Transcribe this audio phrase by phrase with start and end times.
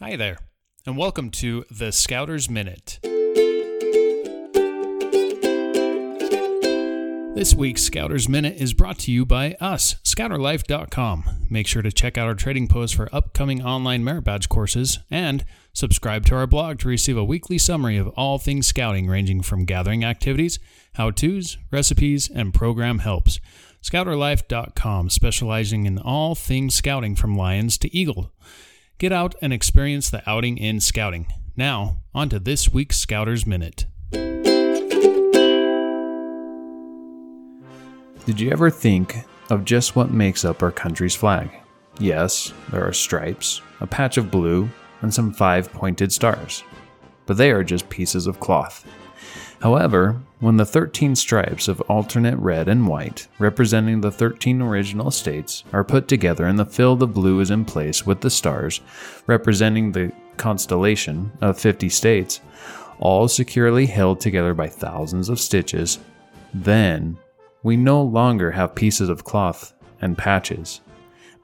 [0.00, 0.38] Hi there,
[0.86, 3.00] and welcome to the Scouters Minute.
[7.34, 11.46] This week's Scouters Minute is brought to you by us, scouterlife.com.
[11.50, 15.44] Make sure to check out our trading post for upcoming online merit badge courses and
[15.72, 19.64] subscribe to our blog to receive a weekly summary of all things scouting, ranging from
[19.64, 20.60] gathering activities,
[20.92, 23.40] how to's, recipes, and program helps.
[23.82, 28.32] Scouterlife.com, specializing in all things scouting from lions to eagle.
[28.98, 31.32] Get out and experience the outing in scouting.
[31.56, 33.86] Now, on to this week's Scouters Minute.
[38.26, 39.18] Did you ever think
[39.50, 41.48] of just what makes up our country's flag?
[42.00, 44.68] Yes, there are stripes, a patch of blue,
[45.02, 46.64] and some five pointed stars.
[47.26, 48.84] But they are just pieces of cloth.
[49.60, 55.64] However, when the 13 stripes of alternate red and white, representing the 13 original states,
[55.72, 58.80] are put together and the field of blue is in place with the stars,
[59.26, 62.40] representing the constellation of 50 states,
[63.00, 65.98] all securely held together by thousands of stitches,
[66.54, 67.18] then
[67.64, 70.82] we no longer have pieces of cloth and patches,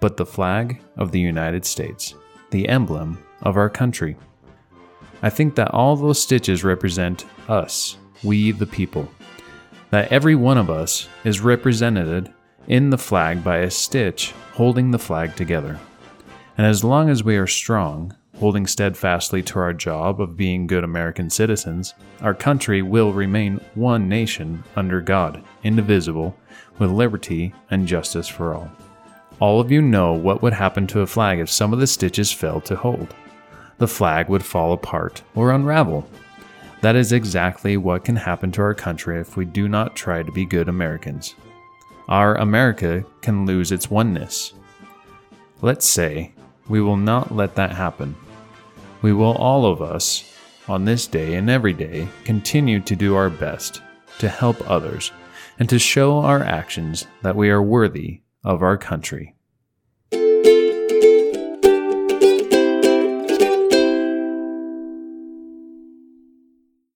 [0.00, 2.14] but the flag of the United States,
[2.50, 4.16] the emblem of our country.
[5.22, 9.10] I think that all those stitches represent us we the people.
[9.90, 12.32] That every one of us is represented
[12.66, 15.78] in the flag by a stitch holding the flag together.
[16.56, 20.84] And as long as we are strong, holding steadfastly to our job of being good
[20.84, 26.36] American citizens, our country will remain one nation under God, indivisible,
[26.78, 28.70] with liberty and justice for all.
[29.40, 32.32] All of you know what would happen to a flag if some of the stitches
[32.32, 33.14] failed to hold.
[33.78, 36.08] The flag would fall apart or unravel,
[36.82, 40.32] that is exactly what can happen to our country if we do not try to
[40.32, 41.36] be good Americans.
[42.08, 44.52] Our America can lose its oneness.
[45.60, 46.32] Let's say
[46.68, 48.16] we will not let that happen.
[49.00, 50.24] We will, all of us,
[50.68, 53.80] on this day and every day, continue to do our best
[54.18, 55.12] to help others
[55.58, 59.36] and to show our actions that we are worthy of our country.